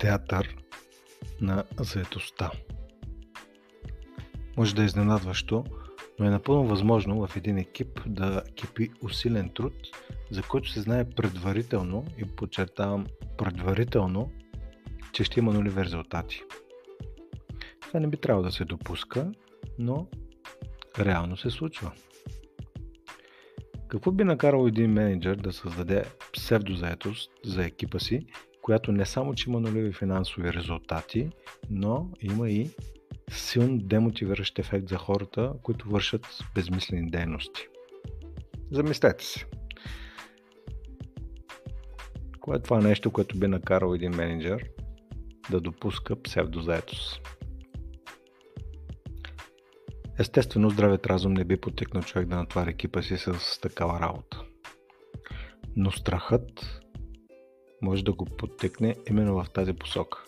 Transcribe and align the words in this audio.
театър 0.00 0.56
на 1.40 1.64
заетостта. 1.78 2.50
Може 4.56 4.74
да 4.74 4.82
е 4.82 4.84
изненадващо, 4.84 5.64
но 6.18 6.26
е 6.26 6.30
напълно 6.30 6.68
възможно 6.68 7.26
в 7.26 7.36
един 7.36 7.58
екип 7.58 8.00
да 8.06 8.42
кипи 8.54 8.90
усилен 9.02 9.50
труд, 9.54 9.72
за 10.30 10.42
който 10.42 10.70
се 10.70 10.80
знае 10.80 11.10
предварително 11.10 12.06
и 12.18 12.24
подчертавам 12.24 13.06
предварително, 13.38 14.30
че 15.12 15.24
ще 15.24 15.40
има 15.40 15.52
нулеви 15.52 15.84
резултати. 15.84 16.42
Това 17.80 18.00
не 18.00 18.06
би 18.06 18.16
трябвало 18.16 18.44
да 18.44 18.52
се 18.52 18.64
допуска, 18.64 19.32
но 19.78 20.06
реално 20.98 21.36
се 21.36 21.50
случва. 21.50 21.92
Какво 23.88 24.12
би 24.12 24.24
накарало 24.24 24.66
един 24.66 24.92
менеджер 24.92 25.36
да 25.36 25.52
създаде 25.52 26.04
псевдозаетост 26.32 27.30
за 27.44 27.64
екипа 27.64 27.98
си, 27.98 28.26
която 28.70 28.92
не 28.92 29.06
само, 29.06 29.34
че 29.34 29.50
има 29.50 29.60
нулеви 29.60 29.92
финансови 29.92 30.52
резултати, 30.52 31.30
но 31.70 32.10
има 32.20 32.50
и 32.50 32.70
силно 33.30 33.78
демотивиращ 33.78 34.58
ефект 34.58 34.88
за 34.88 34.96
хората, 34.96 35.52
които 35.62 35.88
вършат 35.88 36.26
безмислени 36.54 37.10
дейности. 37.10 37.66
Замислете 38.70 39.24
се. 39.24 39.46
Кое 42.40 42.56
е 42.56 42.62
това 42.62 42.80
нещо, 42.80 43.10
което 43.10 43.38
би 43.38 43.48
накарал 43.48 43.94
един 43.94 44.16
менеджер 44.16 44.64
да 45.50 45.60
допуска 45.60 46.22
псевдозаетост? 46.22 47.20
Естествено, 50.18 50.70
здравият 50.70 51.06
разум 51.06 51.32
не 51.32 51.44
би 51.44 51.56
потекнал 51.56 52.02
човек 52.02 52.28
да 52.28 52.36
натвари 52.36 52.70
екипа 52.70 53.02
си 53.02 53.16
с 53.16 53.60
такава 53.60 54.00
работа. 54.00 54.42
Но 55.76 55.90
страхът 55.90 56.80
може 57.82 58.04
да 58.04 58.12
го 58.12 58.24
подтекне 58.24 58.96
именно 59.10 59.44
в 59.44 59.50
тази 59.50 59.72
посока. 59.72 60.18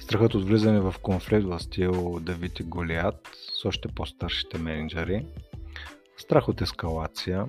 Страхът 0.00 0.34
от 0.34 0.44
влизане 0.44 0.80
в 0.80 0.94
конфликт 1.02 1.46
в 1.46 1.60
стил 1.60 2.18
Давид 2.20 2.60
и 2.60 2.62
Голият 2.62 3.28
с 3.60 3.64
още 3.64 3.88
по-старшите 3.88 4.58
менеджери, 4.58 5.26
страх 6.16 6.48
от 6.48 6.60
ескалация 6.60 7.46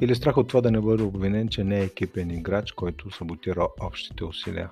или 0.00 0.14
страх 0.14 0.36
от 0.36 0.48
това 0.48 0.60
да 0.60 0.70
не 0.70 0.80
бъде 0.80 1.02
обвинен, 1.02 1.48
че 1.48 1.64
не 1.64 1.80
е 1.80 1.84
екипен 1.84 2.30
играч, 2.30 2.72
който 2.72 3.10
саботира 3.10 3.68
общите 3.80 4.24
усилия. 4.24 4.70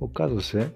Оказва 0.00 0.42
се, 0.42 0.70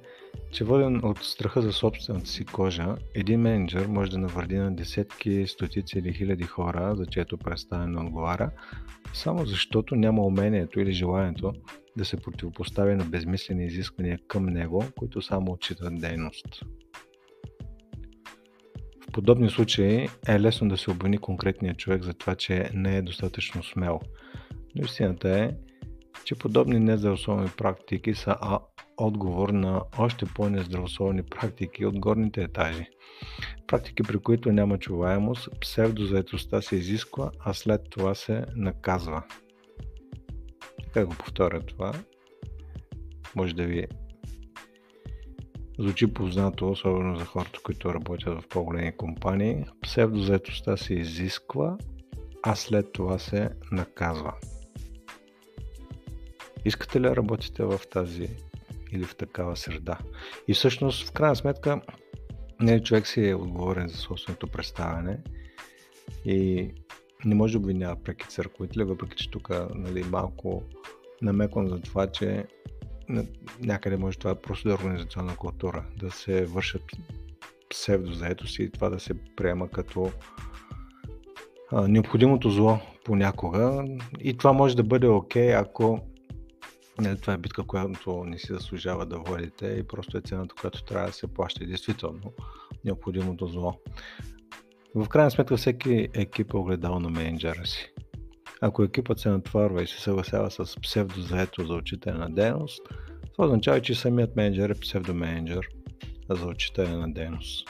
че 0.52 0.64
воден 0.64 1.04
от 1.04 1.18
страха 1.18 1.62
за 1.62 1.72
собствената 1.72 2.26
си 2.26 2.44
кожа, 2.44 2.96
един 3.14 3.40
менеджер 3.40 3.86
може 3.86 4.10
да 4.10 4.18
навреди 4.18 4.56
на 4.56 4.76
десетки, 4.76 5.46
стотици 5.46 5.98
или 5.98 6.12
хиляди 6.12 6.44
хора, 6.44 6.94
за 6.96 7.06
чието 7.06 7.38
представяне 7.38 8.00
отговаря, 8.00 8.50
само 9.14 9.46
защото 9.46 9.96
няма 9.96 10.22
умението 10.22 10.80
или 10.80 10.92
желанието 10.92 11.52
да 11.96 12.04
се 12.04 12.16
противопостави 12.16 12.94
на 12.94 13.04
безмислени 13.04 13.66
изисквания 13.66 14.18
към 14.28 14.46
него, 14.46 14.84
които 14.98 15.22
само 15.22 15.52
отчитат 15.52 16.00
дейност. 16.00 16.64
В 19.08 19.12
подобни 19.12 19.50
случаи 19.50 20.08
е 20.28 20.40
лесно 20.40 20.68
да 20.68 20.76
се 20.76 20.90
обвини 20.90 21.18
конкретния 21.18 21.74
човек 21.74 22.02
за 22.02 22.14
това, 22.14 22.34
че 22.34 22.70
не 22.74 22.96
е 22.96 23.02
достатъчно 23.02 23.62
смел. 23.62 24.00
Но 24.74 24.84
истината 24.84 25.38
е, 25.38 25.50
че 26.24 26.34
подобни 26.34 26.80
нездравословни 26.80 27.48
практики 27.56 28.14
са 28.14 28.36
отговор 28.96 29.48
на 29.48 29.82
още 29.98 30.26
по-нездравословни 30.34 31.22
практики 31.22 31.86
от 31.86 31.98
горните 31.98 32.42
етажи. 32.42 32.86
Практики, 33.66 34.02
при 34.02 34.18
които 34.18 34.52
няма 34.52 34.78
чуваемост, 34.78 35.48
псевдозаетостта 35.60 36.62
се 36.62 36.76
изисква, 36.76 37.30
а 37.40 37.54
след 37.54 37.80
това 37.90 38.14
се 38.14 38.44
наказва. 38.56 39.22
Как 40.94 41.06
го 41.08 41.14
повторя 41.14 41.60
това? 41.60 41.92
Може 43.36 43.54
да 43.54 43.64
ви 43.64 43.86
звучи 45.78 46.14
познато, 46.14 46.70
особено 46.70 47.16
за 47.18 47.24
хората, 47.24 47.58
които 47.64 47.94
работят 47.94 48.42
в 48.42 48.48
по-големи 48.48 48.96
компании. 48.96 49.64
Псевдозаетостта 49.82 50.76
се 50.76 50.94
изисква, 50.94 51.78
а 52.42 52.54
след 52.54 52.92
това 52.92 53.18
се 53.18 53.50
наказва. 53.72 54.34
Искате 56.66 57.00
ли 57.00 57.02
да 57.02 57.16
работите 57.16 57.64
в 57.64 57.80
тази 57.90 58.28
или 58.92 59.04
в 59.04 59.16
такава 59.16 59.56
среда. 59.56 59.98
И 60.48 60.54
всъщност, 60.54 61.08
в 61.08 61.12
крайна 61.12 61.36
сметка, 61.36 61.80
не, 62.60 62.82
човек 62.82 63.06
си 63.06 63.28
е 63.28 63.34
отговорен 63.34 63.88
за 63.88 63.96
собственото 63.96 64.46
представяне 64.46 65.18
и 66.24 66.70
не 67.24 67.34
може 67.34 67.52
да 67.52 67.58
обвинява 67.58 67.96
преки 67.96 68.28
църковители, 68.28 68.84
въпреки 68.84 69.16
че 69.16 69.30
тук 69.30 69.50
нали, 69.74 70.02
малко 70.02 70.62
намеквам 71.22 71.68
за 71.68 71.80
това, 71.80 72.06
че 72.06 72.44
някъде 73.60 73.96
може 73.96 74.18
това 74.18 74.34
просто 74.34 74.68
да 74.68 74.74
е 74.74 74.76
организационна 74.76 75.36
култура, 75.36 75.84
да 75.96 76.10
се 76.10 76.44
вършат 76.44 76.82
псевдозаетост 77.70 78.58
и 78.58 78.70
това 78.70 78.90
да 78.90 79.00
се 79.00 79.14
приема 79.36 79.68
като 79.68 80.10
а, 81.72 81.88
необходимото 81.88 82.50
зло 82.50 82.78
понякога. 83.04 83.84
И 84.20 84.36
това 84.36 84.52
може 84.52 84.76
да 84.76 84.82
бъде 84.82 85.08
окей, 85.08 85.48
okay, 85.48 85.60
ако 85.60 86.00
Нали, 86.98 87.20
това 87.20 87.32
е 87.32 87.38
битка, 87.38 87.62
която 87.62 88.24
не 88.24 88.38
си 88.38 88.46
заслужава 88.52 89.06
да 89.06 89.18
водите 89.18 89.66
и 89.66 89.82
просто 89.82 90.18
е 90.18 90.20
цената, 90.20 90.54
която 90.60 90.84
трябва 90.84 91.06
да 91.06 91.12
се 91.12 91.26
плаща. 91.26 91.66
Действително, 91.66 92.32
необходимото 92.84 93.46
зло. 93.46 93.80
В 94.94 95.08
крайна 95.08 95.30
сметка 95.30 95.56
всеки 95.56 96.08
екип 96.14 96.52
е 96.52 96.56
огледал 96.56 97.00
на 97.00 97.10
менеджера 97.10 97.66
си. 97.66 97.92
Ако 98.60 98.82
екипът 98.82 99.18
се 99.18 99.28
натварва 99.28 99.82
и 99.82 99.86
се 99.86 100.00
съгласява 100.00 100.50
с 100.50 100.80
псевдозаето 100.80 101.66
за 101.66 101.74
отчитане 101.74 102.18
на 102.18 102.30
дейност, 102.30 102.82
това 103.32 103.46
означава, 103.46 103.82
че 103.82 103.94
самият 103.94 104.36
менеджер 104.36 104.70
е 104.70 104.74
псевдоменеджер 104.74 105.68
за 106.30 106.46
отчитане 106.46 106.96
на 106.96 107.12
дейност. 107.12 107.68